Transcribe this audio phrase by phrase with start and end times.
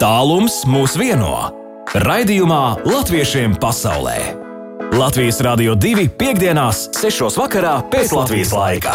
[0.00, 1.50] Tālums mūs vieno.
[1.92, 4.14] Raidījumā Latviešiem pasaulē.
[4.96, 7.26] Latvijas Rādio 2.5.6.
[7.36, 8.94] vakarā pēc Latvijas laika.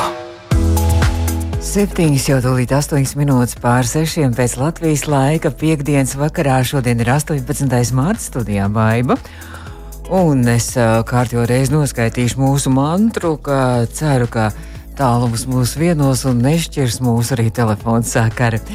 [1.61, 5.53] Septiņas jau tūlīt 8 minūtes pār 6 pēc Latvijas laika.
[5.53, 7.69] Piektdienas vakarā šodien ir 18.
[7.93, 9.19] mārts studijā Baiba.
[10.09, 14.49] Un es kārtībā reiz noskaitīšu mūsu mantru, ka ceru, ka
[14.97, 18.65] tālums mūs vienos un nešķirs mūsu arī telefons sakari.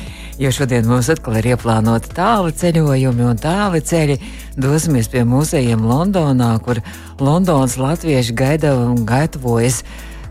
[0.41, 4.15] Jo šodien mums atkal ir ieplānoti tāli ceļojumi un tāli ceļi.
[4.57, 6.81] Dosimies pie muzejiem Londonā, kur
[7.21, 9.83] Londonas latvieši gaida un gatavojas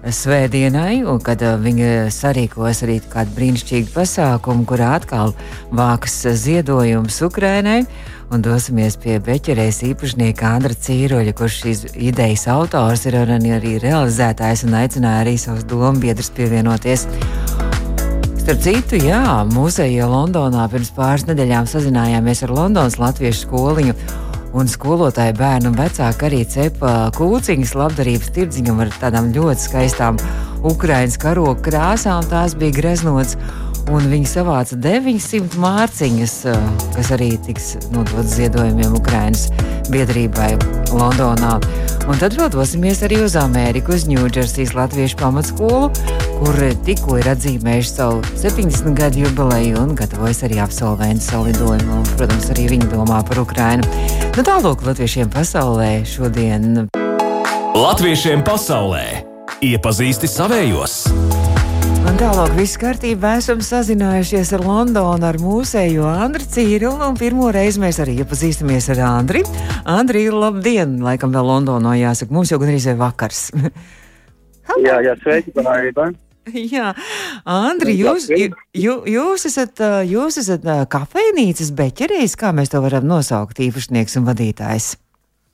[0.02, 5.36] svētdienai, kad uh, viņi sarīkos arī kādu brīnišķīgu pasākumu, kurā atkal
[5.70, 7.84] vākas ziedojums Ukrainai
[8.34, 14.66] un dosimies pie beķerēs īpašnieka Andra Cīroļa, kurš šīs idejas autors ir un arī realizētājs
[14.66, 17.06] un aicināja arī savus dombiedrus pievienoties.
[18.50, 23.94] Starp citu, jā, muzejā Londonā pirms pāris nedēļām sazinājāmies ar Londonas latviešu skoliņu.
[24.58, 30.18] Un skolotāji, bērni un vecāki arī cepa kūciņas labdarības tirdziņam ar tādām ļoti skaistām
[30.66, 32.26] Ukraiņas karoga krāsām.
[32.32, 33.38] Tās bija greznotas
[33.88, 39.50] un viņi savāca 900 mārciņas, eh, kas arī tiks nodotas ziedojumiem Ukraiņas
[39.90, 40.52] biedrībai
[40.92, 41.58] Londonā.
[42.10, 45.92] Un tad dosimies arī uz Ameriku, uz Ņūdžersijas Latviešu pamatskolu,
[46.40, 52.00] kur tikko ir atzīmējuši savu 70 gadu jubileju un gatavojas arī absolventu salidojumu.
[52.02, 53.86] Un, protams, arī viņi domā par Ukrainu.
[54.38, 56.88] Nu, tālāk Latviešiem pasaulē šodien.
[57.76, 59.06] Latviešiem pasaulē
[59.62, 61.69] iepazīsti savējos!
[62.08, 67.82] Un tālāk viss kārtībā esam sazinājušies ar Londonu, ar mūsējo Andriu Cīrilu, un pirmo reizi
[67.84, 69.44] mēs arī iepazīstamies ar Andriu.
[69.84, 70.98] Andrija, labdien!
[71.04, 73.44] Laikam vēl Londonā jāsaka, mums jau gan arī vakars.
[74.88, 76.12] jā, jā, sveiki, Bārība!
[76.76, 76.94] Jā,
[77.46, 84.18] Andri, jūs, jū, jūs esat, jūs esat kafejnīcas beķerējs, kā mēs to varam nosaukt, īpašnieks
[84.20, 84.94] un vadītājs?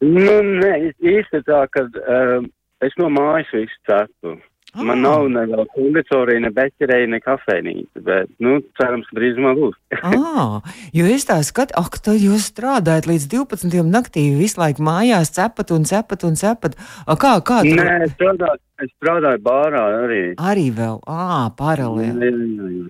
[0.05, 2.49] Nu, nē, īsti tā, ka um,
[2.85, 4.35] es no mājas visu cepu.
[4.75, 4.83] Ah.
[4.83, 9.77] Man nav ne vēl konditorija, ne beķerēja, ne kafejnīca, bet, nu, cerams, drīzumā būs.
[10.09, 10.57] ah,
[10.95, 13.77] jo es tā skatu, ak, tad jūs strādājat līdz 12.
[13.87, 16.75] naktī, visu laiku mājās cepat un cepat un cepat.
[17.07, 17.61] A, kā, kā?
[17.63, 17.71] Tu...
[17.79, 20.21] Nē, es strādāju, es strādāju bārā arī.
[20.51, 22.35] Arī vēl, ā, paralēli.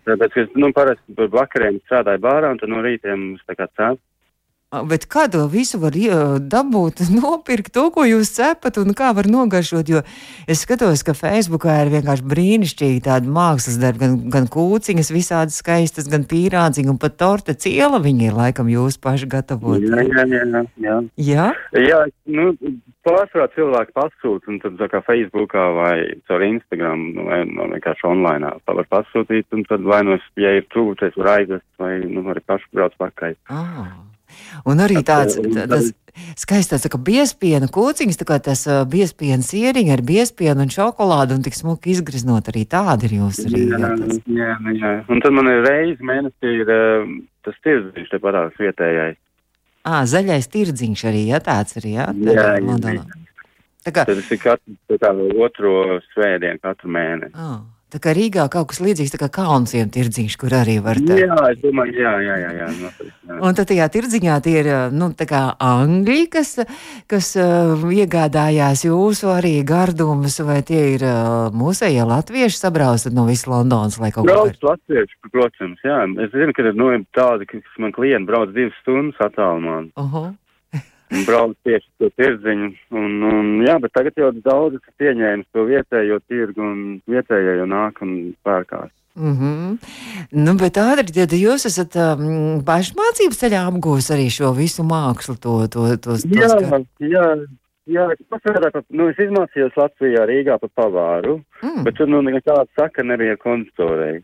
[0.09, 4.01] Tāpēc, ka, nu, parasti par vakariem strādāju bārā un tad no rītiem tā kā cepu.
[4.73, 5.93] Bet kā to visu var
[6.41, 9.91] dabūt, nopirkt to, ko jūs cepat, un kā var nogaršot?
[9.91, 10.01] Jo
[10.49, 16.09] es skatos, ka Facebookā ir vienkārši brīnišķīgi tādi mākslas darbi, gan, gan kūciņas, visādi skaistas,
[16.11, 19.85] gan pīrādziņi, un pat torte ciela viņi ir laikam jūs paši gatavot.
[19.85, 20.65] Jā, jā, jā.
[20.81, 20.97] Jā,
[21.29, 21.47] jā?
[21.85, 22.01] jā
[22.33, 22.49] nu,
[23.05, 25.93] pārsvarā cilvēki pasūta, un tad kā Facebookā vai
[26.25, 30.67] caur Instagram, nu, vai nu, vienkārši online, var pasūtīt, un tad vai nu, ja ir
[30.73, 33.39] tad var aizvest, vai, nu, arī paši brauc pakaļ.
[33.53, 33.93] Ah.
[34.65, 35.91] Un arī tāds tas
[36.39, 41.43] skaists, tā kā biespiena kūciņas, tā kā tas biespiena sieriņa ar biespienu un šokolādu un
[41.45, 43.65] tik smuki izgriznot arī tādi ir jūs arī.
[43.73, 43.91] Jā,
[44.25, 44.95] jā, jā, jā.
[45.11, 46.73] Un tad man ir reizi mēnesī ir
[47.45, 49.19] tas tirdziņš te parādās vietējais.
[49.85, 52.09] Ā, zaļais tirdziņš arī, jā, tāds arī, jā?
[52.25, 52.79] Jā, jā.
[52.95, 53.23] jā.
[53.85, 54.05] Tā kā...
[54.07, 55.11] Tad tas ir katru, tā kā
[55.45, 57.35] otro svētdienu katru mēnesi.
[57.37, 57.59] Oh.
[57.95, 61.21] Tā kā Rīgā kaut kas līdzīgs, tā kā kalnsiem tirdziņš, kur arī var teikt.
[61.21, 62.49] Jā, es domāju, jā, jā, jā.
[62.57, 63.37] jā, notiek, jā.
[63.39, 66.51] Un tad tajā tirdziņā tie ir, nu, tā kā angļi, kas,
[67.07, 73.47] kas uh, iegādājās jūsu arī gardumus, vai tie ir uh, mūsējie latvieši sabraucat no visas
[73.47, 74.33] Londonas, lai kaut ko?
[74.33, 76.03] Brauc latvieši, protams, jā.
[76.27, 79.85] Es zinu, ka ir, nu, tādi, kas man klienti brauc divas stundas attālumā.
[79.95, 80.33] Uh -huh
[81.25, 82.69] brauc tieši to tirdziņu.
[82.97, 87.67] Un, un, jā, bet tagad jau daudz ir pieņēmis to vietējo tirgu un vietējie jau
[87.69, 88.91] nāk un pērkās.
[89.15, 89.77] Mm -hmm.
[90.45, 95.53] nu, bet ātri, tad jūs esat um, pašmācības ceļā apgūst arī šo visu mākslu, to,
[95.71, 96.83] to, to, to jā, skar...
[96.99, 97.27] jā,
[97.95, 101.83] jā, es pasvarēju, nu, es izmācījos Latvijā, Rīgā pa pavāru, mm.
[101.87, 104.19] bet tur, nu, nekāda saka nebija konditorei.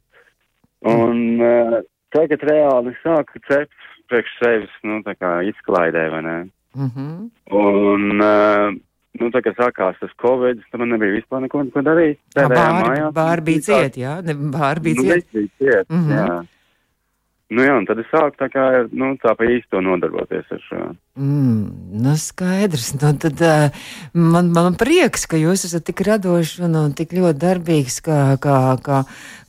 [0.84, 1.40] Un mm.
[1.40, 1.80] uh,
[2.12, 3.80] tagad reāli sāku cept
[4.12, 6.38] priekš sevis, nu, tā kā izklaidē, vai ne?
[6.76, 7.30] Mm -hmm.
[7.52, 8.72] Un, uh,
[9.20, 12.18] nu, tā kā sākās tas covid, tad man nebija vispār neko, ko darīt.
[12.36, 14.22] Bāri, bāri bija ciet, jā?
[14.24, 15.28] Ne, bāri bija nu, ciet.
[15.34, 16.18] Bija ciet, mm -hmm.
[16.18, 16.46] jā.
[17.52, 18.66] Nu jā, un tad es sāku tā kā,
[18.96, 20.78] nu, tā pa īsto nodarboties ar šo.
[21.20, 22.94] Mm, nu skaidrs.
[22.96, 23.82] Nu, tad uh,
[24.16, 28.56] man, man prieks, ka jūs esat tik radoši un, un tik ļoti darbīgs, ka, ka,
[28.86, 29.02] ka,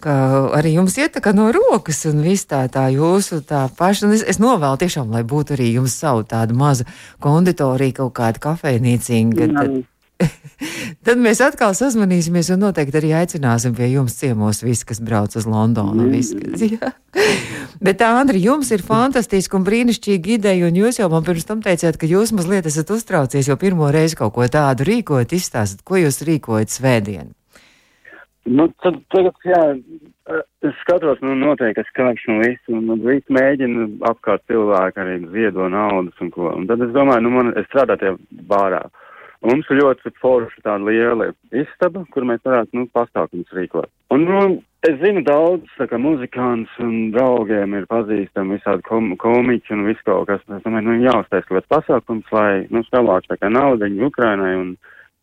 [0.03, 0.17] ka
[0.59, 4.09] arī jums iet tā kā no rokas un viss tā, tā jūsu tā paša.
[4.09, 6.89] Un es, es novēlu tiešām, lai būtu arī jums savu tādu mazu
[7.23, 9.39] konditoriju, kaut kādu kafejnīciņu.
[9.39, 9.79] Kad, tad,
[11.07, 15.47] Tad mēs atkal sazvanīsimies un noteikti arī aicināsim pie jums ciemos visi, kas brauc uz
[15.49, 16.07] Londonu.
[16.07, 16.93] Mm.
[17.87, 21.99] Bet, Andri, jums ir fantastiski un brīnišķīgi ideja, un jūs jau man pirms tam teicāt,
[21.99, 26.23] ka jūs mazliet esat uztraucies, jo pirmo reizi kaut ko tādu rīkojat, izstāstat, ko jūs
[26.29, 27.33] rīkojat svētdien.
[28.47, 29.61] Nu, tad, tagad, jā,
[30.67, 35.69] es skatos, nu, noteikti, es kāpšu no visu, un visu mēģinu apkārt cilvēku arī ziedo
[35.71, 36.51] naudas un ko.
[36.55, 38.83] Un tad es domāju, nu, man, es strādāju tajā bārā.
[38.87, 39.02] Uh,
[39.43, 43.91] Mums ir ļoti forša tāda liela istaba, kur mēs varētu, nu, pasākums rīkot.
[44.15, 44.43] Un, nu,
[44.87, 50.29] es zinu daudz, kā muzikants un draugiem ir pazīstami visādi kom komiķi un viss kaut
[50.31, 50.45] kas.
[50.47, 54.71] Es domāju, nu, jāuztais kaut kāds pasākums, lai, nu, savāks tā kā naudiņu Ukrainai un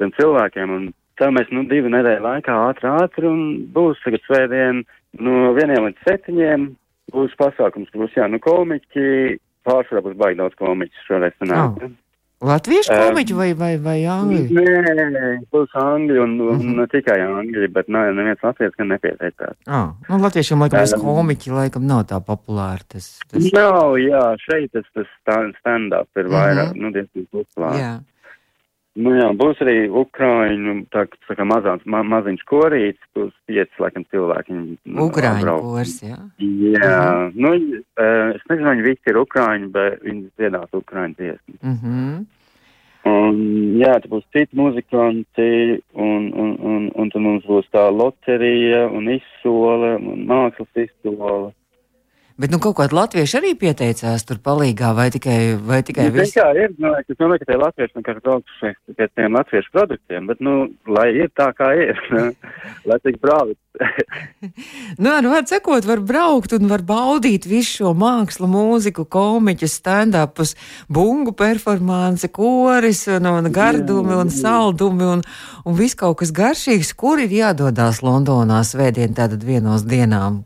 [0.01, 0.75] tiem cilvēkiem.
[0.75, 0.91] Un
[1.21, 3.41] tā mēs, nu, divu nedēļu laikā ātri, ātri un
[3.71, 4.83] būs tagad svētdien
[5.23, 6.67] no vieniem līdz septiņiem
[7.15, 11.79] būs pasākums, būs, jā, nu, komiķi, pārsvarā būs baigi daudz komiķis šoreiz sanāk.
[11.87, 11.97] Oh.
[12.39, 14.43] Latviešu komiķi vai, vai, vai angļu?
[14.55, 16.77] Nē, būs angļu un, un mm -hmm.
[16.77, 19.57] ne tikai angļu, bet nē, neviens latviešu gan nepieteicās.
[19.67, 22.87] Ah, nu, latviešiem laikam tas komiķi laikam nav tā populāri.
[22.95, 23.49] Tas, tas...
[23.51, 25.09] Nav, jā, šeit tas, tas
[25.59, 26.81] stand-up ir vairāk, mm -hmm.
[26.81, 27.83] nu, diezgan populāri.
[27.83, 27.93] Jā.
[28.99, 34.03] Nu jā, būs arī Ukraiņu, tā, tā kā mazāns, ma, maziņš korīts, būs pieci, laikam,
[34.11, 34.57] cilvēki.
[35.05, 36.17] Ukraiņu kors, jā?
[36.39, 36.97] Jā,
[37.29, 37.31] -hmm.
[37.35, 37.53] nu,
[38.35, 41.55] es nezinu, viņi visi ir Ukraiņi, bet viņi dziedās Ukraiņu dziesmu.
[41.63, 42.25] -hmm.
[43.07, 43.37] Un,
[43.79, 49.07] jā, tur būs citi muzikanti, un, un, un, un tad mums būs tā loterija un
[49.13, 51.53] izsole, un mākslas izsole.
[52.39, 56.37] Bet nu, kaut kāda latvieša arī pieteicās tur palīgā, vai tikai, vai tikai nu, viss?
[56.37, 58.53] Jā, ir, nu, es domāju, ka tie latvieši vienkārši brauc
[58.95, 60.53] pie tiem latviešu produktiem, bet, nu,
[60.87, 61.99] lai ir tā, kā ir,
[62.87, 63.57] lai tik brauc.
[65.03, 70.55] nu, ar vārdu sakot, var braukt un var baudīt visu šo mākslu, mūziku, komiķus, stand-upus,
[70.87, 75.25] bungu performanci, koris un, un gardumi un saldumi un,
[75.67, 80.45] un viss kaut kas garšīgs, kur ir jādodās Londonā svētdien tātad vienos dienām.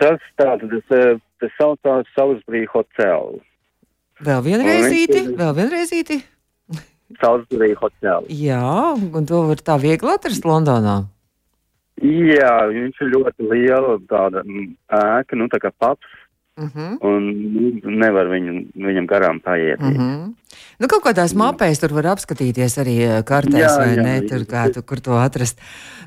[0.00, 3.40] Tas tātad tas, eh, tas saucās Salisbury Hotel.
[4.24, 6.20] Vēl vienreizīti, un, vēl vienreizīti.
[7.20, 8.28] Salisbury Hotel.
[8.32, 11.02] Jā, un to var tā viegli atrast Londonā.
[12.00, 16.16] Jā, viņš ir ļoti liela tāda mm, ēka, nu tā kā paps.
[16.58, 16.78] Uh mhm.
[16.78, 16.98] -huh.
[17.00, 19.80] Un nevar viņu, viņam garām paiet.
[19.80, 20.00] Uh mhm.
[20.00, 20.34] -huh.
[20.80, 24.46] Nu, kaut kādās mapēs tur var apskatīties arī eh, kartēs, jā, vai jā, ne, tur
[24.48, 25.60] kā tu, kur to atrast.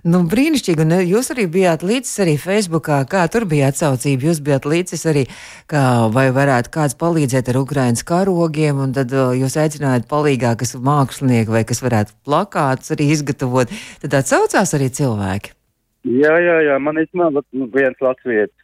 [0.03, 4.41] Nu, brīnišķīgi, un eh, jūs arī bijāt līdzis arī Facebookā, kā tur bija atsaucība, jūs
[4.41, 5.27] bijāt līdzis arī,
[5.69, 10.75] kā vai varētu kāds palīdzēt ar Ukrainas karogiem, un tad uh, jūs aicinājāt palīgā, kas
[10.75, 13.69] mākslinieki vai kas varētu plakāts arī izgatavot,
[14.01, 15.62] tad atsaucās arī cilvēki.
[16.03, 18.59] Jā, jā, jā, man īstenībā nu, viens latvietis,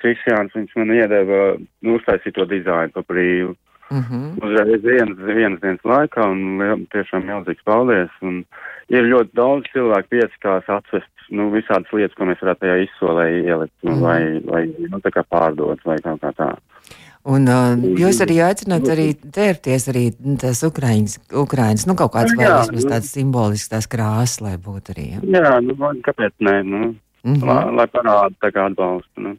[0.00, 3.54] Kristiāns, viņš man iedeva nu, uztaisīt to dizainu pa brīvu.
[3.90, 4.00] Mhm.
[4.10, 4.44] -huh.
[4.44, 8.10] Uzreiz vienas, vienas dienas laikā, un tiešām milzīgs paldies.
[8.20, 8.44] Un
[8.88, 13.78] ir ļoti daudz cilvēku piesakās atvest, nu, visādas lietas, ko mēs varētu tajā izsolē ielikt,
[13.82, 14.00] uh -huh.
[14.02, 16.50] vai, vai, nu, tā kā pārdot, vai kaut kā tā.
[17.26, 20.04] Un uh, jūs arī aicināt arī tērpties arī
[20.38, 22.90] tās Ukraiņas, Ukraiņas, nu kaut kāds vai vismaz nu.
[22.92, 25.06] tāds simbolisks tās krāsas, lai būtu arī.
[25.16, 25.24] Ja?
[25.34, 25.74] Jā, nu,
[26.06, 26.82] kāpēc nē, nu,
[27.26, 27.48] mm -hmm.
[27.50, 29.34] lai, lai parāda tā kā atbalstu, nu.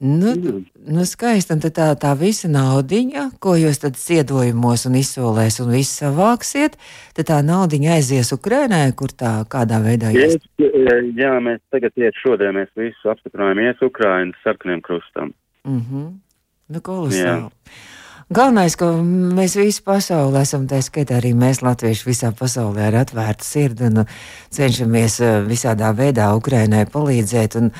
[0.00, 0.66] Nu, mm.
[0.94, 5.98] nu skaisti, un tā, tā visa naudiņa, ko jūs tad ziedojumos un izsolēs un viss
[5.98, 6.76] savāksiet,
[7.14, 10.38] tad tā naudiņa aizies Ukrainai, kur tā kādā veidā ies?
[11.18, 15.34] Jā, mēs tagad iet šodien, mēs visu apstiprinājām ies Ukrainas sarkaniem krustam.
[15.66, 16.06] Mm -hmm.
[16.68, 17.48] Nu, kolosāli.
[18.28, 23.46] Galvenais, ka mēs visi pasaulē esam, tā skaitā arī mēs, latvieši, visā pasaulē ar atvērtu
[23.46, 24.02] sirdi un
[24.52, 27.56] cenšamies eh, visādā veidā Ukrainai palīdzēt.
[27.62, 27.72] Un,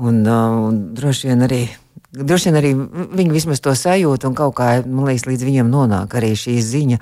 [0.00, 1.64] Un, uh, un droši vien arī.
[2.10, 2.70] Droši vien arī
[3.18, 6.96] viņi vismaz to sajūt, un kaut kā, man liekas, līdz viņam nonāk arī šī ziņa,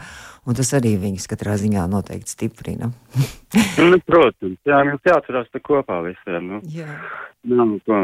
[0.44, 2.90] un tas arī viņus katrā ziņā noteikti stiprina.
[3.90, 6.50] nu, protams, jā, mums jāatcerās te kopā visiem.
[6.50, 6.60] Nu.
[6.74, 6.98] Jā.
[7.48, 8.02] Nu, ko.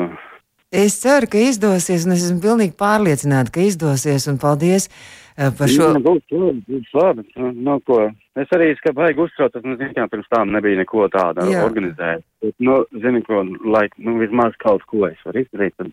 [0.74, 5.70] Es ceru, ka izdosies, un es esmu pilnīgi pārliecināta, ka izdosies, un paldies uh, par
[5.70, 5.92] šo.
[5.92, 6.24] Jā, būs,
[6.66, 8.00] būs labi, nu, no ko.
[8.40, 12.24] Es arī, ka vajag uztraucos, nu, zinu, pirms tam nebija neko tāda organizēta.
[12.42, 15.92] Bet, nu, zinu, ko, lai, nu, vismaz kaut ko es varu izdarīt, tad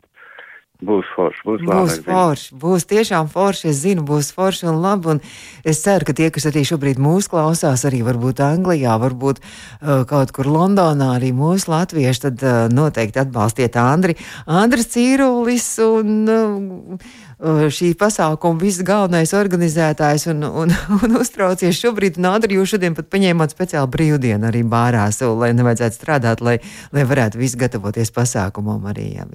[0.85, 1.77] būs forši, būs labi.
[1.77, 5.21] Būs forši, būs tiešām forši, es zinu, būs forši un labi, un
[5.67, 10.33] es ceru, ka tie, kas arī šobrīd mūs klausās, arī varbūt Anglijā, varbūt uh, kaut
[10.35, 16.97] kur Londonā, arī mūsu latvieši, tad uh, noteikti atbalstiet Andri, Andris Cīrulis un Uh,
[17.41, 22.19] šī pasākuma viss galvenais organizētājs un, un, un uztraucies šobrīd.
[22.21, 26.60] Nādri, jūs šodien pat paņēmāt speciālu brīvdienu arī bārās, lai nevajadzētu strādāt, lai,
[26.93, 29.10] lai varētu viss gatavoties pasākumam arī.
[29.17, 29.25] Jā,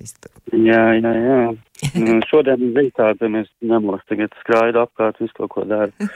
[0.55, 1.51] jā, jā, jā,
[2.31, 5.93] šodien bija tāda, mēs nemulas tagad skraidu apkārt, visu kaut ko dara.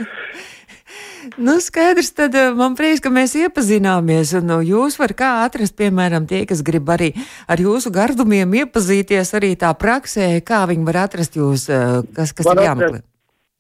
[1.37, 4.33] Nu, skaidrs, tad eh, man prieks, ka mēs iepazināmies.
[4.39, 7.11] Un, nu, jūs varat kā atrast, piemēram, tie, kas grib arī
[7.51, 11.77] ar jūsu gardumiem iepazīties arī tā praksē, kā viņi var atrast jūs, eh,
[12.17, 12.99] kas, kas Var ir jāmeklē.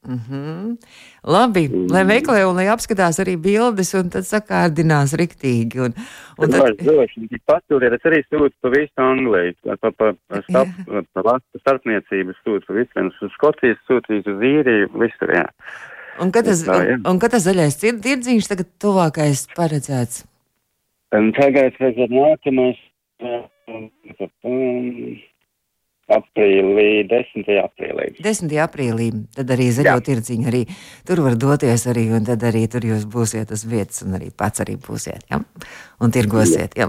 [0.06, 0.77] Mm -hmm.
[1.24, 1.88] Labi, mm.
[1.92, 5.80] lai meklē un lai apskatās arī bildes, un tad sakārdinās riktīgi.
[5.86, 5.92] Un,
[6.38, 10.68] un Tad var droši pasūtīt, es arī sūtu pa visu Angliju, pa, pa, pa, stap,
[11.13, 15.46] pa, starpniecību sūtu pa visu, uz Skotijas sūtīt uz īriju, visur, jā.
[16.22, 20.25] un, kad tas, Tā, un, un kad tas zaļais tirdziņš tagad tuvākais paredzēts?
[21.16, 22.80] Un tagad, tagad nākamais,
[23.24, 23.89] um,
[26.08, 27.50] aprīlī, 10.
[27.62, 28.08] aprīlī.
[28.24, 28.54] 10.
[28.64, 30.64] aprīlī, tad arī zaļo tirdziņu arī
[31.08, 34.64] tur var doties arī, un tad arī tur jūs būsiet uz vietas, un arī pats
[34.64, 35.42] arī būsiet, ja?
[36.00, 36.88] un tirgosiet, ja?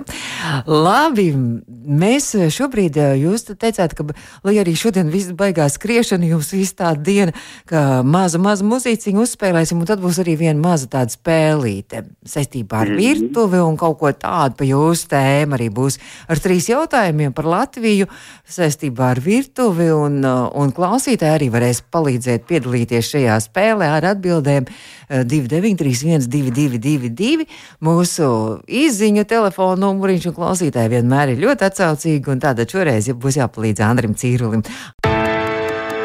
[0.69, 4.05] Labi, mēs šobrīd, jūs te teicāt, ka,
[4.47, 7.33] lai arī šodien viss baigās skriešana, jums viss tā diena,
[7.69, 12.95] ka maza, maza muzīciņu uzspēlēsim, un tad būs arī viena maza tāda spēlīte saistībā ar
[12.99, 15.99] virtuvi un kaut ko tādu pa jūsu tēmu arī būs
[16.29, 18.09] ar trīs jautājumiem par Latviju
[18.45, 24.69] saistībā ar virtuvi, un, uh, un klausītāji arī varēs palīdzēt piedalīties šajā spēlē ar atbildēm
[24.69, 27.49] uh, 2931, 222,
[27.85, 28.29] mūsu
[28.69, 33.85] izziņu telefonu numuriņš, un klausītāji vienmēr ir ļoti atsaucīgi, un tātad šoreiz ja būs jāpalīdz
[33.89, 34.65] Andrim Cīrulim.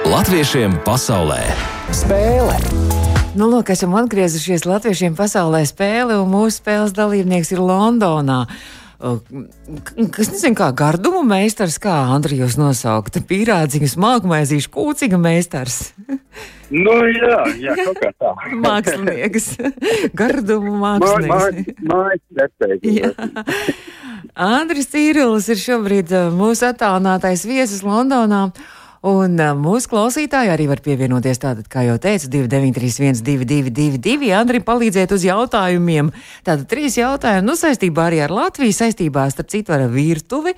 [0.09, 1.41] Latviešiem pasaulē
[1.95, 2.57] spēle!
[3.33, 8.43] Nu, lūk, esam atgriezušies Latviešiem pasaulē spēle, un mūsu spēles dalībnieks ir Londonā.
[9.03, 15.81] O, k- Kas nezinu, kā gardumu meistars, kā Andri jūs nosaukt, pīrādziņu, smalkmaizīšu, kūciņu meistars,
[16.73, 18.29] Nu, jā, jā, kaut kā tā.
[18.65, 19.49] mākslinieks,
[20.19, 21.75] gardumu mākslinieks.
[22.87, 23.11] Jā.
[24.33, 28.47] Andris Cīrulis ir šobrīd uh, mūsu attālinātais viesis Londonā.
[29.03, 31.41] Un uh, mūsu klausītāji arī var pievienoties.
[31.43, 36.13] Tātad, kā jau teicu, 2931, 222, Andri, palīdzēt uz jautājumiem.
[36.47, 40.53] Tātad trīs jautājumi, nu, saistībā arī ar Latviju, saistībā, starp citu, ar virtuvi,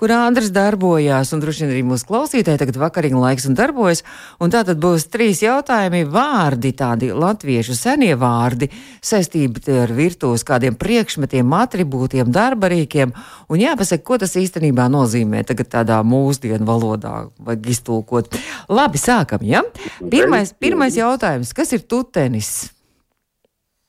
[0.00, 4.00] kur Andris darbojās, un droši vien arī mūsu klausītāji tagad vakarīgi laiks un darbojas.
[4.40, 6.06] Un tātad būs trīs jautājumi.
[6.08, 8.70] Vārdi, tādi latviešu senie vārdi,
[9.04, 13.12] saistība ar virtuves kādiem priekšmetiem, atribūtiem, darbarīkiem,
[13.52, 18.30] un jāpasaka, ko tas īstenībā nozīmē tagad tādā mūsdienu valodā, vai iztulkot.
[18.70, 19.62] Labi, sākam, ja?
[20.10, 22.70] Pirmais, pirmais jautājums, kas ir tutenis?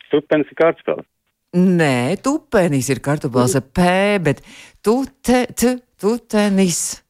[0.07, 1.05] Stupens ir kārtspēle.
[1.51, 3.87] Nē, tupenis ir kartupēlis ar P,
[4.23, 4.41] bet
[4.83, 7.01] tute, t, tutenis.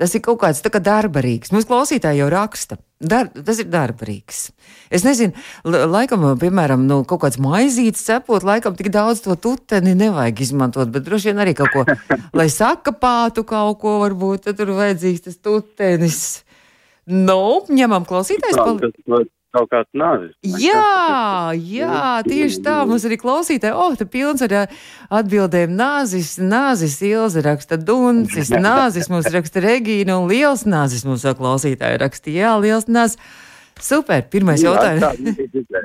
[0.00, 1.52] Tas ir kaut kāds tā kā darbarīgs.
[1.52, 2.78] Mums klausītāji jau raksta.
[3.02, 4.52] Dar, tas ir darbarīgs.
[4.94, 5.34] Es nezinu,
[5.66, 10.92] la- laikam, piemēram, nu, kaut kāds maizītes cepot, laikam tik daudz to tuteni nevajag izmantot,
[10.94, 11.82] bet droši vien arī kaut ko,
[12.38, 16.20] lai sakapātu kaut ko, varbūt tur vajadzīgs tas tutenis.
[17.10, 18.54] Nu, ņemam klausītājs.
[19.10, 20.32] Var kaut kāds nāzis.
[20.42, 22.80] Jā, jā, tieši tā.
[22.88, 24.64] Mums arī klausītāji, oh, te pilns ar ā,
[25.20, 32.00] atbildēm nāzis, nāzis, Ilze raksta Duncis, nāzis mums raksta Regīna un liels nāzis mums klausītāji
[32.02, 33.20] raksta, jā, liels nāzis.
[33.82, 35.18] Super, pirmais jautājums.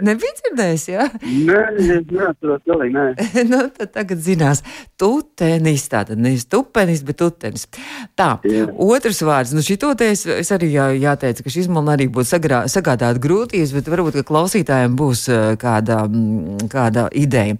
[0.05, 1.05] Nebija dzirdējis, jā?
[1.17, 3.05] Nē, tas galīgi nē.
[3.51, 4.61] nu, tad tagad zinās,
[5.01, 7.65] tutenis, tātad nevis tupenis, bet tutenis.
[8.19, 8.67] Tā, Jā.
[8.85, 12.29] otrs vārds, nu šito te es, es arī jā, jāteica, ka šis man arī būtu
[12.35, 17.57] sagrā, sagādāt grūtības, bet varbūt, ka klausītājiem būs eh, kāda, mm, kāda ideja.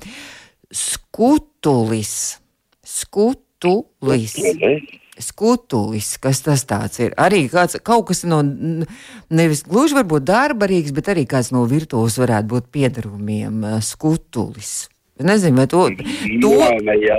[0.69, 2.13] Skutulis,
[2.85, 4.37] skutulis.
[4.37, 4.97] Skutulis,
[6.21, 7.15] kas tas tāds ir?
[7.19, 8.41] Arī kāds, kaut kas no,
[9.29, 14.87] nevis gluži varbūt darbarīgs, bet arī kāds no virtuves varētu būt piedarumiem skutulis.
[15.17, 15.87] Nezinu, vai to,
[16.43, 17.17] to, Jā, jā.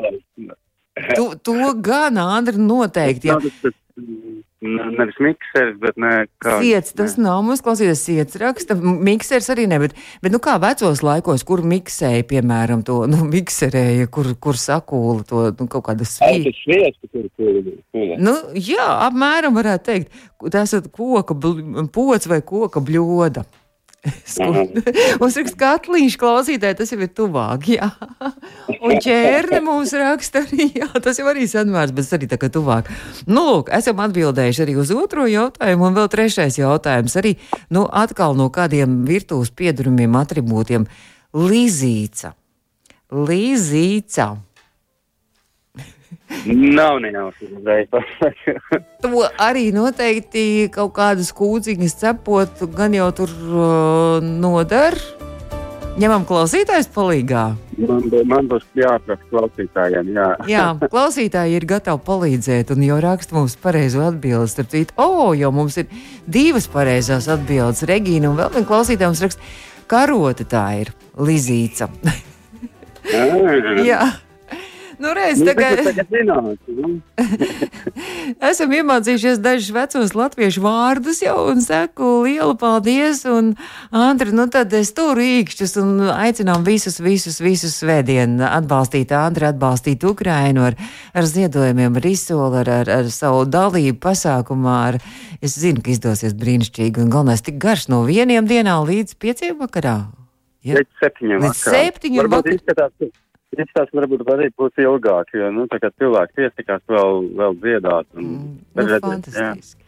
[1.17, 3.33] to, to gan Andri noteikti.
[3.33, 3.41] Jā.
[3.43, 3.75] Tas, tas,
[4.65, 6.13] nevis miksers, bet nē,
[6.43, 6.57] kā.
[6.63, 10.57] Siets, tas nav mums klausīties, siets raksta, m- miksers arī ne, bet, bet nu kā
[10.63, 15.87] vecos laikos, kur miksēja, piemēram, to, nu, mikserēja, kur, kur sakūla to, nu, kaut.
[15.89, 17.63] Tas sviests, kur, kur,
[17.95, 18.17] kur.
[18.19, 21.37] Nu, jā, apmēram varētu teikt, tas ir koka
[21.95, 23.47] pods vai koka bļoda.
[25.21, 27.69] Mums ir skatliņš, klausītāji, tas jau ir tuvāk.
[27.77, 27.91] Jā.
[28.85, 32.51] Un ķērne mums raksta arī, jā, tas jau arī senvārds, bet tas arī tā kā
[32.53, 32.91] tuvāk.
[33.27, 37.35] Nu, lūk, esam atbildējuši arī uz otro jautājumu, un vēl trešais jautājums arī,
[37.75, 40.87] nu, atkal no kādiem virtuves piedarumiem, atribūtiem.
[41.35, 42.35] Līzīca.
[43.09, 44.31] Līzīca.
[46.49, 47.89] Nav nejausmas uzreiz.
[49.05, 54.97] To arī noteikti kaut kādas kūciņas cepot, gan jau tur uh, nodar.
[55.99, 57.45] ņemam klausītājs palīgā.
[57.79, 60.29] Man, man būs jāprasa klausītājiem, jā.
[60.55, 64.51] Jā, klausītāji ir gatavi palīdzēt, un jau raksta mums pareizo atbildi.
[64.51, 65.91] Starp citu, oh, jau mums ir
[66.27, 67.87] divas pareizās atbildes.
[67.87, 69.53] Regīna un vēl viena klausītāja mums raksta,
[69.91, 71.91] karota tā ir Lizīca.
[73.89, 74.03] Jā.
[74.99, 76.89] Nu, reiz, Nu, tagad, tagad zināt, nu.
[78.51, 83.23] esam iemācījušies dažus vecos latviešu vārdus jau un saku lielu paldies.
[83.31, 83.53] Un,
[83.95, 90.03] Andri, nu tad es turu īkšķus un aicinām visus, visus, visus svētdien atbalstīt Andri, atbalstīt
[90.09, 90.79] Ukrainu ar,
[91.15, 94.77] ar ziedojumiem, ar izsoli, ar, ar, ar savu dalību pasākumā.
[94.89, 95.01] Ar,
[95.39, 99.97] es zinu, ka izdosies brīnišķīgi un galvenais tik garš no vieniem dienām līdz pieciem vakarā.
[100.67, 100.75] Ja?
[100.83, 101.87] Līdz septiņiem Līdz vakarā.
[101.87, 103.11] septiņiem Varbūt vakarā.
[103.57, 108.07] Izskatās, izskatās, varbūt arī būs ilgāk, jo, nu, cilvēki piesakās vēl, vēl dziedāt.
[108.15, 109.09] Un, Mm, Nu, redzēt, jā.
[109.09, 109.85] fantastiski.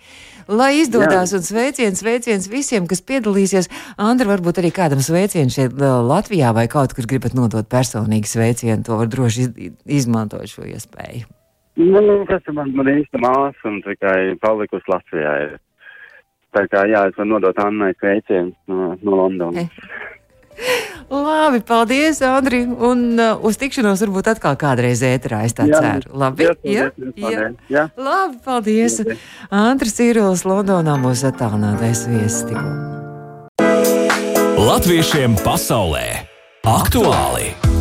[0.48, 3.68] Lai izdodas un sveiciens, sveiciens visiem, kas piedalīsies.
[3.98, 8.96] Andra, varbūt arī kādam sveicienam šeit Latvijā vai kaut kur gribat nodot personīgi sveicienu, to
[8.96, 11.28] var droši iz, izmantot šo iespēju.
[11.76, 15.34] Nu, tas ir man, man īsta māsa un tikai palikusi Latvijā.
[15.46, 15.58] Ir.
[16.50, 19.70] Tā kā, jā, es varu nodot Annai sveicienu no, no Londonas.
[21.10, 26.12] Labi, paldies, Andri, un uh, uz tikšanos varbūt atkal kādreiz ēterā, es tā Jā, ceru.
[26.22, 27.84] Labi, jā, paldies, paldies, jā.
[27.98, 29.00] Labi, paldies.
[29.02, 29.18] Jā.
[29.64, 32.70] Andris Cīrulis Londonā mūs attālinātais viesis tikko.
[34.60, 36.06] Latviešiem pasaulē
[36.68, 37.79] aktuāli!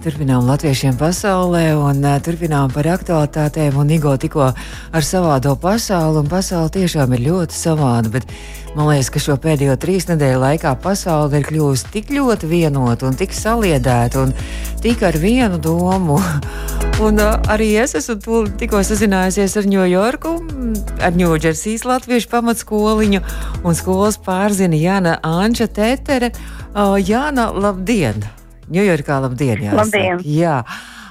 [0.00, 3.74] Turpinām latviešiem pasaulē un uh, turpinām par aktualitātēm.
[3.82, 8.08] Un Igo tikko ar savādo pasauli, un pasaule tiešām ir ļoti savāda.
[8.14, 8.24] Bet
[8.72, 13.20] man liekas, ka šo pēdējo trīs nedēļu laikā pasaule ir kļuvusi tik ļoti vienota un
[13.20, 14.32] tik saliedēta un
[14.80, 16.16] tik ar vienu domu.
[17.04, 20.34] Un uh, arī es esmu tikko sazinājusies ar Ņujorku,
[21.04, 23.24] ar Ņūdžersijas latviešu pamatskoliņu
[23.60, 26.32] un skolas pārzina Jāna Anča Tetere.
[26.72, 28.39] Uh, Jāna, labdien!
[28.70, 29.62] Ņujorkā labdien!
[29.66, 29.84] Jāsaka.
[29.84, 30.24] Labdien.
[30.30, 30.62] Jā.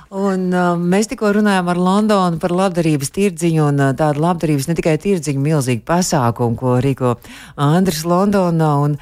[0.10, 4.74] Un, uh, mēs tikko runājām ar Londonu par labdarības tirdziņu, un uh, tādu labdarības ne
[4.80, 7.12] tikai tirdziņu, milzīgu pasākumu, ko rīko
[7.62, 8.72] Andris Londonā.
[8.88, 8.96] Un,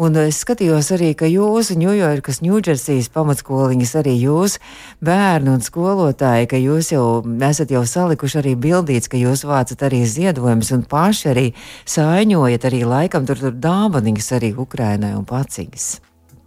[0.00, 4.56] un es skatījos arī, ka jūsu Ņujorkas, Ņūdžersijas pamatskoliņas, arī jūs,
[5.04, 7.04] bērni un skolotāji, ka jūs jau
[7.44, 11.46] esat jau salikuši arī bildīts, ka jūs vācat arī ziedojumus un paši arī
[11.84, 15.90] saiņojat arī laikam tur, tur dāvaniņas arī Ukrainai un paciņas.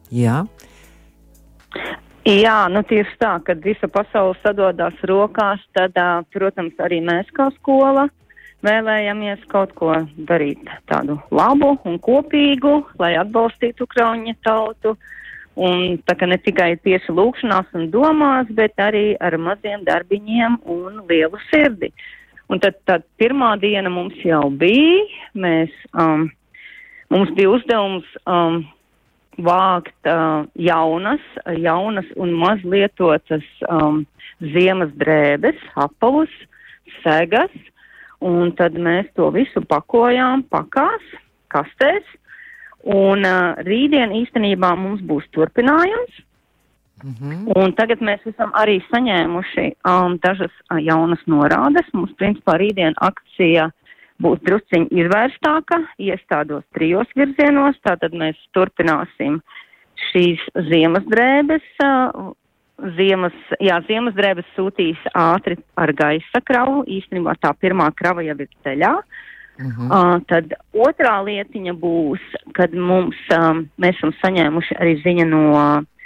[0.09, 0.47] Jā.
[2.27, 5.95] Jā, nu tieši tā, kad visa pasaule sadodās rokās, tad,
[6.35, 8.09] protams, arī mēs kā skola
[8.65, 9.93] vēlējamies kaut ko
[10.27, 14.97] darīt tādu labu un kopīgu, lai atbalstītu Ukraiņu tautu.
[15.55, 20.99] Un tā kā ne tikai tieši lūkšanās un domās, bet arī ar maziem darbiņiem un
[21.07, 21.93] lielu sirdi.
[22.51, 26.27] Un tad, tad pirmā diena mums jau bija, mēs, um,
[27.09, 28.61] mums bija uzdevums um,
[29.37, 31.23] vākt uh, jaunas,
[31.61, 34.05] jaunas un maz lietotas um,
[34.41, 36.33] ziemas drēbes, apavus,
[37.03, 37.53] segas,
[38.21, 41.03] un tad mēs to visu pakojām pakās,
[41.53, 42.05] kastēs,
[42.83, 46.23] un uh, rītdien īstenībā mums būs turpinājums,
[47.03, 47.51] Mhm.
[47.53, 51.85] un tagad mēs esam arī saņēmuši um, dažas uh, jaunas norādes.
[51.93, 53.69] Mums, principā, rītdien akcija
[54.23, 59.39] būs drusciņi izvērstāka, iestādos trijos virzienos, tātad mēs turpināsim
[60.09, 61.71] šīs ziemas drēbes.
[61.83, 62.33] Uh,
[62.93, 66.83] Ziemas, jā, ziemas drēbes sūtīs ātri ar gaisa kravu.
[66.85, 68.91] Īstenībā tā pirmā krava jau ir ceļā.
[69.57, 69.87] Mhm.
[69.89, 72.21] Uh, tad otrā lietiņa būs,
[72.53, 75.96] kad mums, um, mēs esam saņēmuši arī ziņa no uh,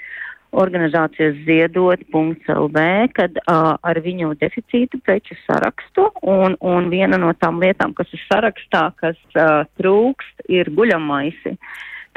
[0.51, 2.83] organizācijas ziedot.lv,
[3.15, 8.23] kad uh, ar viņu deficītu preču sarakstu, un, un viena no tām lietām, kas ir
[8.27, 11.55] sarakstā, kas uh, trūkst, ir guļamaisi.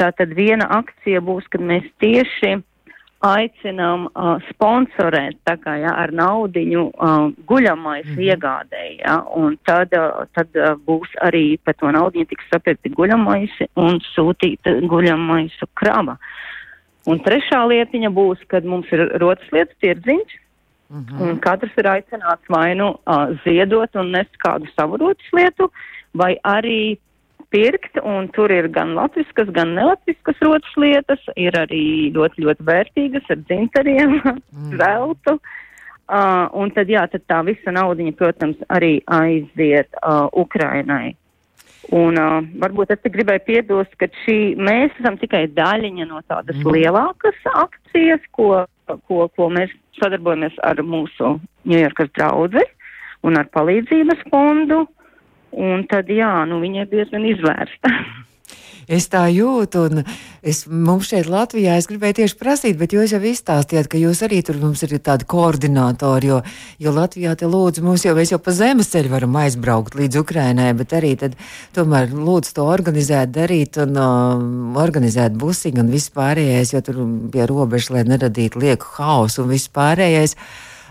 [0.01, 2.57] Tātad viena akcija būs, kad mēs tieši
[3.25, 8.25] aicinām uh, sponsorēt tā kā, ja, ar naudiņu uh, guļamais mm -hmm.
[8.29, 13.70] iegādēji, ja, un tad, uh, tad uh, būs arī par to naudiņu tiks sapirkti guļamaisi
[13.77, 16.18] un sūtīta guļamaisu krava.
[17.06, 20.40] Un trešā lietiņa būs, kad mums ir rotas lietu tirdziņš,
[20.94, 21.20] Mhm.
[21.22, 25.70] un katrs ir aicināts vai nu uh, ziedot un nest kādu savu rotas lietu,
[26.14, 26.98] vai arī
[27.50, 33.30] pirkt, un tur ir gan latviskas, gan nelatviskas rotas lietas, ir arī ļoti, ļoti vērtīgas
[33.30, 34.16] ar dzintariem,
[34.80, 35.38] zeltu.
[36.04, 41.14] Uh, un tad, jā, tad tā visa naudiņa, protams, arī aiziet uh, Ukrainai.
[41.92, 46.57] Un uh, varbūt es te gribēju piebilst, ka šī, mēs esam tikai daļiņa no tādas
[46.62, 46.73] mm.
[46.73, 48.64] lielākas akcijas, ko,
[49.09, 51.37] ko, ko mēs sadarbojamies ar mūsu
[51.68, 52.64] Ņujorkas draudzi
[53.25, 54.85] un ar palīdzības fondu.
[55.55, 57.92] Un tad, jā, nu, viņa ir diezgan izvērsta.
[58.88, 60.03] Es tā jūtu, un
[60.44, 64.42] es, mums šeit Latvijā es gribēju tieši prasīt, bet jūs jau izstāstījāt, ka jūs arī
[64.44, 66.40] tur mums ir tādi koordinātori, jo,
[66.83, 70.68] jo Latvijā te lūdzu mums jau, mēs jau pa zemes ceļu varam aizbraukt līdz Ukrainai,
[70.77, 71.38] bet arī tad
[71.77, 77.01] tomēr lūdzu to organizēt, darīt un uh, organizēt busiņu un viss pārējais, jo tur
[77.33, 80.37] pie robežas, lai neradītu lieku hausu un viss pārējais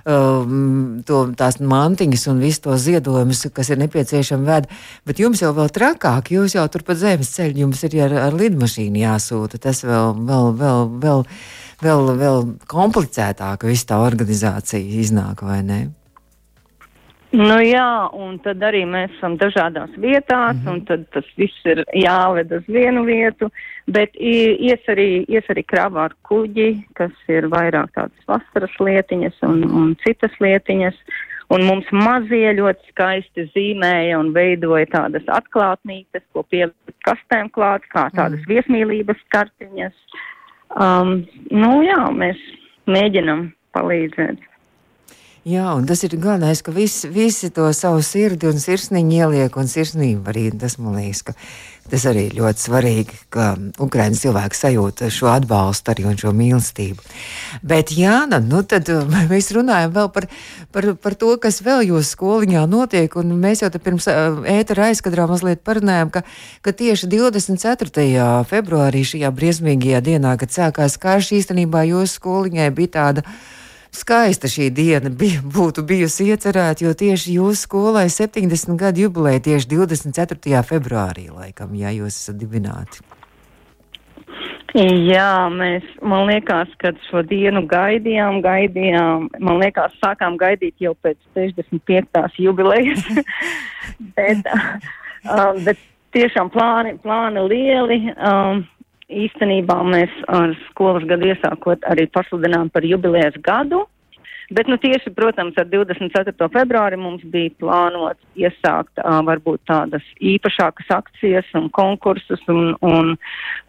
[0.09, 4.69] um, to, tās mantiņas un visu to ziedojumus, kas ir nepieciešami ved.
[5.07, 9.03] Bet jums jau vēl trakāk, jūs jau turpat zemes ceļu, jums ir ar, ar lidmašīnu
[9.03, 9.61] jāsūta.
[9.63, 11.25] Tas vēl, vēl, vēl, vēl,
[11.83, 15.81] vēl, vēl komplicētāk viss tā organizācija iznāk, vai ne?
[17.33, 20.73] Nu jā, un tad arī mēs esam dažādās vietās, mm -hmm.
[20.73, 23.49] un tad tas viss ir jāved uz vienu vietu,
[23.87, 29.63] bet ies arī, ies arī krāvā ar kuģi, kas ir vairāk tādas vasaras lietiņas un,
[29.63, 30.93] un citas lietiņas,
[31.49, 38.09] un mums mazie ļoti skaisti zīmēja un veidoja tādas atklātnītes, ko pielikt kastēm klāt, kā
[38.13, 38.47] tādas mm.
[38.47, 39.93] viesmīlības kartiņas.
[40.69, 42.37] Um, nu jā, mēs
[42.85, 44.52] mēģinam palīdzēt.
[45.43, 49.67] Jā, un tas ir galvenais, ka visi, visi to savu sirdi un sirsniņu ieliek, un
[49.67, 51.33] sirsnību arī tas man liekas, ka
[51.91, 53.49] tas arī ir ļoti svarīgi, ka
[53.83, 57.03] Ukraiņas cilvēki sajūta šo atbalstu arī un šo mīlestību.
[57.59, 59.03] Bet, jā, nu tad uh,
[59.33, 60.29] mēs runājam vēl par,
[60.71, 64.87] par, par to, kas vēl jūsu skoliņā notiek, un mēs jau te pirms uh, ētera
[64.93, 66.21] aizkadrā mazliet parunājam, ka,
[66.63, 68.29] ka tieši 24.
[68.47, 73.27] februārī šajā briesmīgajā dienā, kad sākās karš, īstenībā jūsu skoliņai bija tāda
[73.93, 79.69] skaista šī diena bija, būtu bijusi iecerēta, jo tieši jūsu skolai 70 gadu jubileja tieši
[79.75, 80.63] 24.
[80.67, 83.03] februārī, laikam, ja jūs esat dibināti.
[84.73, 91.19] Jā, mēs, man liekas, kad šo dienu gaidījām, gaidījām, man liekas, sākām gaidīt jau pēc
[91.37, 92.39] 65.
[92.41, 93.05] jubilejas,
[94.17, 95.77] bet, uh, bet
[96.17, 97.99] tiešām plāni, plāni lieli.
[98.17, 98.63] Um,
[99.25, 103.85] īstenībā mēs ar skolas gadu iesākot arī pasludinām par jubilejas gadu.
[104.51, 106.35] Bet, nu, tieši, protams, ar 24.
[106.51, 113.13] februāri mums bija plānots iesākt uh, varbūt tādas īpašākas akcijas un konkursus un, un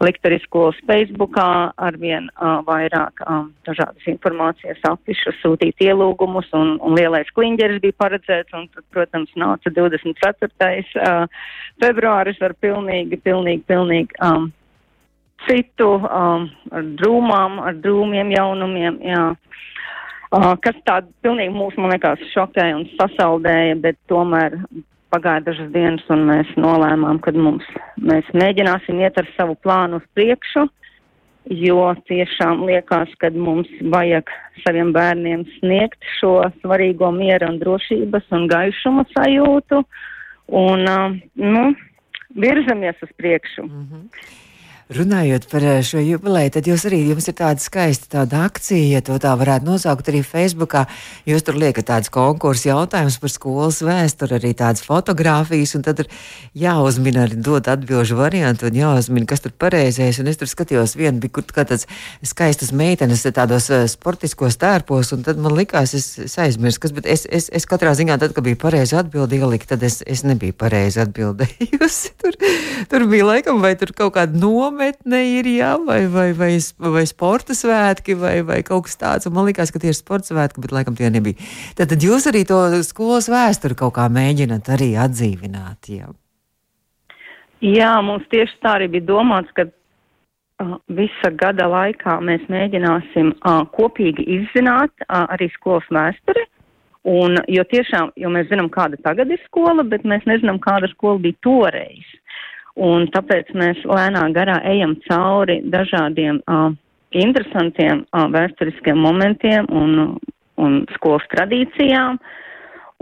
[0.03, 1.47] likt arī skolas Facebookā
[1.87, 8.59] arvien uh, vairāk uh, dažādas informācijas afišus, sūtīt ielūgumus un, un lielais kliņģeris bija paredzēts
[8.59, 10.51] un tad, protams, nāca 24.
[10.51, 11.25] Uh,
[11.81, 14.51] februāris ar pilnīgi, pilnīgi, pilnīgi um,
[15.43, 19.23] citu, um, ar drūmām, ar drūmiem jaunumiem, jā.
[20.35, 24.57] Uh, kas tādu pilnīgi mūs, man liekas, šokēja un sasaldēja, bet tomēr
[25.13, 27.67] pagāja dažas dienas un mēs nolēmām, ka mums,
[28.01, 30.65] mēs mēģināsim iet ar savu plānu uz priekšu,
[31.53, 34.31] jo tiešām liekas, ka mums vajag
[34.63, 39.83] saviem bērniem sniegt šo svarīgo miera un drošības un gaišuma sajūtu
[40.57, 41.67] un, uh, nu,
[42.35, 43.63] virzamies uz priekšu.
[43.63, 44.41] Mm -hmm.
[44.85, 48.99] Runājot par eh, šo jubileju, tad jūs arī jums ir tāda skaista tāda akcija, ja
[49.01, 50.83] to tā varētu nosaukt arī Facebookā.
[51.25, 56.11] Jūs tur liekat tādas konkursu jautājumus par skolas vēsturi, arī tādas fotogrāfijas, un tad ir
[56.61, 60.19] jāuzmina arī dot atbilžu variantu un jāuzmina, kas tur pareizais.
[60.21, 61.89] Un es tur skatījos vienu, bija kur tāds
[62.21, 67.09] skaistas meitenes tādos uh, sportiskos tērpos, un tad man likās, es, es aizmirsu, kas, bet
[67.09, 70.53] es, es, es katrā ziņā, tad, kad bija pareizi atbildi ielikt, tad es, es nebiju
[70.61, 72.13] pareizi atbildējusi.
[72.21, 72.37] tur,
[72.93, 77.05] tur bija laikam vai tur kaut kāda noma nometne ir, jā, vai, vai, vai, vai
[77.07, 79.27] sporta svētki, vai, vai kaut kas tāds.
[79.27, 81.39] Un man liekas, ka tie ir sporta svētki, bet laikam tie nebija.
[81.77, 85.89] Tad, tad jūs arī to skolas vēsturi kaut kā mēģināt arī atdzīvināt.
[85.89, 86.11] Jā.
[87.61, 93.63] jā, mums tieši tā arī bija domāts, ka uh, visa gada laikā mēs mēģināsim uh,
[93.75, 96.49] kopīgi izzināt uh, arī skolas vēsturi.
[97.05, 101.21] Un, jo tiešām, jo mēs zinām, kāda tagad ir skola, bet mēs nezinām, kāda skola
[101.21, 102.07] bija toreiz.
[102.75, 106.73] Un tāpēc mēs lēnā garā ejam cauri dažādiem uh,
[107.15, 110.17] interesantiem uh, vēsturiskiem momentiem un,
[110.59, 112.19] un skolas tradīcijām.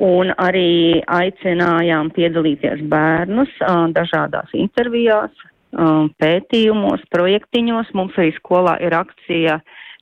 [0.04, 7.94] Un arī aicinājām piedalīties bērnus uh, dažādās intervijās, uh, pētījumos, projektiņos.
[7.98, 9.60] Mums arī skolā ir akcija,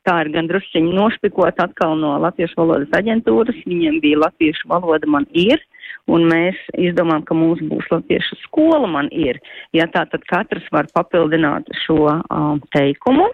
[0.07, 3.59] tā ir gan drusciņi nošpikot atkal no Latviešu valodas aģentūras.
[3.67, 5.61] Viņiem bija Latviešu valoda man ir
[6.09, 9.39] un mēs izdomājam, ka mums būs latviešu skola man ir.
[9.75, 13.29] Ja tā, tad katrs var papildināt šo um, teikumu.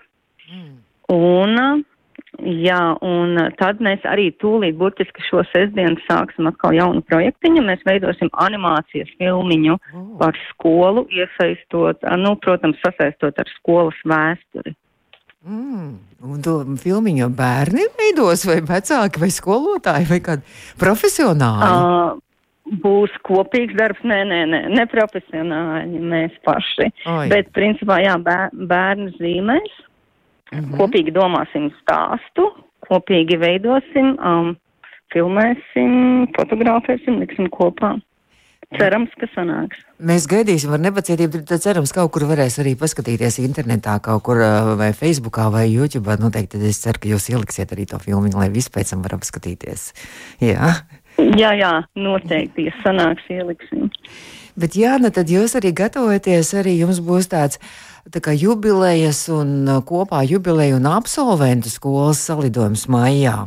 [0.47, 0.73] Mm.
[1.13, 1.83] Un,
[2.67, 7.63] jā, un tad mēs arī tūlīt burtiski šo sestdienu sāksim atkal jaunu projektiņu.
[7.69, 10.09] Mēs veidosim animācijas filmiņu oh.
[10.19, 14.76] par skolu, iesaistot, nu, protams, sasaistot ar skolas vēsturi.
[15.47, 15.89] Mm.
[16.27, 21.67] Un to filmiņu bērni veidos, vai vecāki, vai skolotāji, vai kādi profesionāli?
[21.67, 22.23] Uh,
[22.83, 26.89] būs kopīgs darbs, nē, nē, nē, ne profesionāļi, mēs paši.
[27.07, 27.27] Oi.
[27.31, 29.77] Bet, principā, jā, bēr, bērni zīmēs,
[30.51, 30.77] mm -hmm.
[30.81, 32.49] kopīgi domāsim stāstu,
[32.87, 34.55] kopīgi veidosim, um,
[35.13, 37.95] filmēsim, fotografēsim, liksim kopā.
[38.75, 39.79] Cerams, ka sanāks.
[40.03, 41.39] Mēs gaidīsim ar nepacietību.
[41.47, 44.41] Tad cerams, ka kaut kur varēs arī paskatīties internetā, kaut kur
[44.75, 46.17] vai Facebookā vai YouTube.
[46.19, 49.87] Noteikti es ceru, ka jūs ieliksiet arī to filmu, lai visi pēc tam var apskatīties.
[50.43, 50.73] Jā,
[51.15, 53.87] jā, jā noteikti, ja sanāks, ieliksim.
[54.59, 57.61] Bet, Jāna, tad jūs arī gatavojaties, arī jums būs tāds
[58.11, 63.45] tā kā jubilejas un kopā jubileju un absolventu skolas salidojums maijā.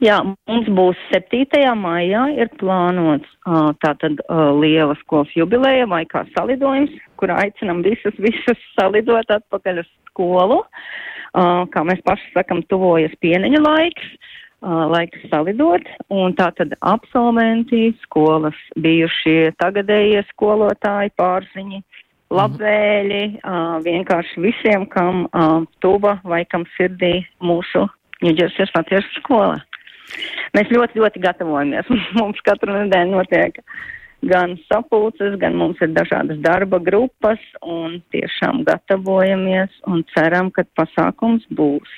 [0.00, 1.60] Jā, mums būs 7.
[1.76, 3.28] maijā ir plānots
[3.84, 4.22] tātad
[4.56, 10.62] liela skolas jubileja vai kā salidojums, kur aicinam visus, visus salidot atpakaļ uz skolu.
[11.34, 14.08] Kā mēs paši sakam, tuvojas pieneņa laiks,
[14.64, 21.84] laiks salidot, un tātad absolventi, skolas bijušie tagadējie skolotāji, pārziņi,
[22.32, 25.26] labvēļi, uh, vienkārši visiem, kam
[25.84, 27.88] tuva vai kam sirdī mūsu
[28.20, 29.56] Ņūdžersijas Latvijas skola.
[30.56, 31.90] Mēs ļoti, ļoti gatavojamies.
[32.20, 33.62] mums katru nedēļu notiek
[34.20, 41.46] gan sapulces, gan mums ir dažādas darba grupas, un tiešām gatavojamies un ceram, ka pasākums
[41.56, 41.94] būs.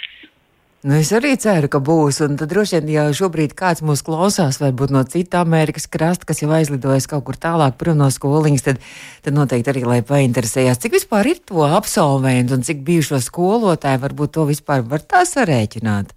[0.83, 2.17] Nu, es arī ceru, ka būs.
[2.25, 6.43] Un tad droši vien, ja šobrīd kāds mūs klausās, varbūt no cita Amerikas krasta, kas
[6.43, 8.81] jau aizlidojas kaut kur tālāk prom no skoliņas, tad,
[9.23, 14.35] tad noteikti arī, lai painteresējās, cik vispār ir to absolventu un cik bijušo skolotāju, varbūt
[14.35, 16.11] to vispār var tā sarēķināt.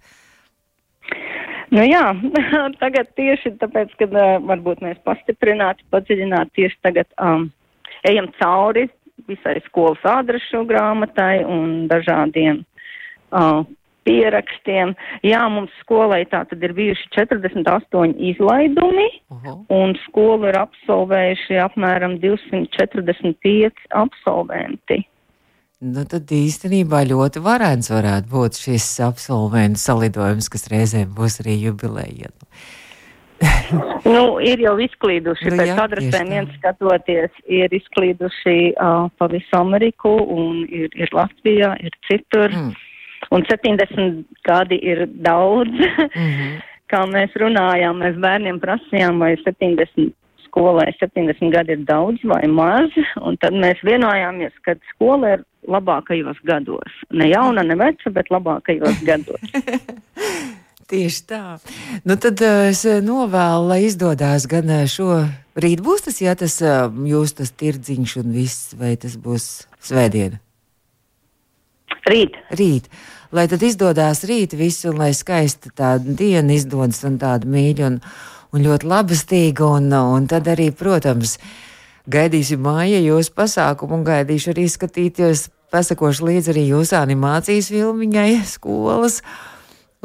[1.74, 2.04] Nu jā,
[2.82, 7.48] tagad tieši tāpēc, ka uh, varbūt mēs pastiprināti, padziļināti tieši tagad um,
[8.06, 8.86] ejam cauri
[9.26, 12.62] visai skolas adrešu grāmatai un dažādiem
[13.32, 13.64] uh,
[14.06, 14.94] pierakstiem.
[15.26, 19.58] Jā, mums skolai tā tad ir bijuši 48 izlaidumi, uh -huh.
[19.74, 25.02] un skolu ir absolvējuši apmēram 245 absolventi.
[25.84, 32.30] Nu, tad īstenībā ļoti varēns varētu būt šis absolventu salidojums, kas reizēm būs arī jubilēja.
[34.14, 39.58] nu, ir jau izklīduši nu, pēc jā, adresēm, viens skatoties, ir izklīduši uh, pa visu
[39.58, 42.48] Ameriku un ir, ir Latvijā, ir citur.
[42.56, 42.72] Mm.
[43.36, 45.76] Un 70 gadi ir daudz.
[45.76, 46.56] mm -hmm.
[46.92, 50.12] Kā mēs runājām, mēs bērniem prasījām, vai 70
[50.56, 56.38] skolai 70 gadi ir daudz vai maz, un tad mēs vienojāmies, ka skola ir labākajos
[56.48, 57.00] gados.
[57.12, 59.42] Ne jauna, ne veca, bet labākajos gados.
[60.90, 61.42] Tieši tā.
[62.06, 65.26] Nu, tad uh, es novēlu, lai izdodas gan uh, šo
[65.58, 70.38] rīt būs tas, ja tas jūs tas tirdziņš un viss, vai tas būs svētdiena?
[72.06, 72.38] Rīt.
[72.54, 72.88] Rīt.
[73.34, 78.00] Lai tad izdodas rīt visu, un lai skaista tā diena izdodas un tāda mīļa un,
[78.54, 81.36] un ļoti labestīga, un, un tad arī, protams,
[82.10, 89.20] gaidīsim māja jūsu pasākumu un gaidīšu arī skatīties pasakošu līdzi arī jūsu animācijas filmiņai skolas.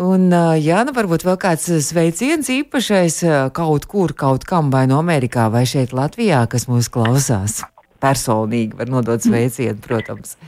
[0.01, 3.19] Un, jā, nu varbūt vēl kāds sveiciens īpašais
[3.53, 7.59] kaut kur, kaut kam, vai no Amerikā, vai šeit Latvijā, kas mūs klausās.
[8.01, 10.39] Personīgi var nodot sveicienu, protams.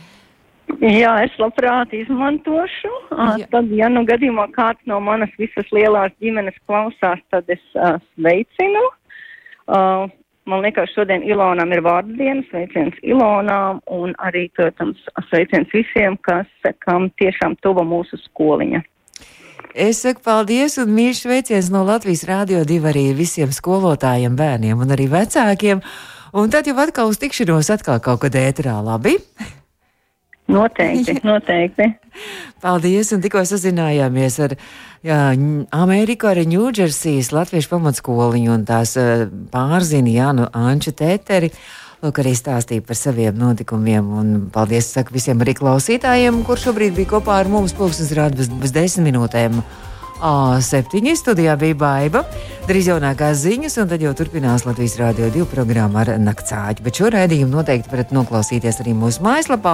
[0.81, 2.91] Jā, es labprāt izmantošu.
[3.11, 3.45] Jā.
[3.51, 8.83] Tad, ja nu gadījumā kāds no manas visas lielās ģimenes klausās, tad es uh, sveicinu.
[9.67, 10.09] Uh,
[10.45, 16.49] Man liekas, šodien Ilonam ir vārdu dienas, sveiciens Ilonām un arī, protams, sveiciens visiem, kas,
[16.83, 18.81] kam tiešām tuva mūsu skoliņa.
[19.73, 24.91] Es saku paldies un mīļš sveiciens no Latvijas Rādio 2 arī visiem skolotājiem, bērniem un
[24.93, 25.79] arī vecākiem.
[26.35, 29.15] Un tad jau atkal uz tikšanos atkal kaut kad ēterā, labi?
[30.51, 31.87] Noteikti, noteikti.
[32.61, 34.57] Paldies, un tikko sazinājāmies ar
[35.05, 35.21] jā,
[35.75, 38.97] Ameriku, arī Ņūdžersijas Latviešu pamatskoliņu un tās
[39.53, 41.53] pārzini Jānu Anču Tēteri.
[42.03, 44.11] Lūk, arī stāstīja par saviem notikumiem.
[44.19, 47.71] Un paldies saka, visiem arī klausītājiem, kurš šobrīd bija kopā ar mums.
[47.77, 49.61] Pūkstens rāda bez, bez desmit minūtēm.
[50.23, 52.21] A7 studijā bija baiva,
[52.67, 56.83] drīz jaunākās ziņas, un tad jau turpinās Latvijas Rādio 2 programma ar naktsāķi.
[56.85, 59.73] Bet šo raidījumu noteikti varat noklausīties arī mūsu mājaslapā